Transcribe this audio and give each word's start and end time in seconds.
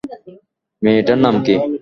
মেয়েটার 0.81 1.17
নাম 1.23 1.35
কী? 1.45 1.53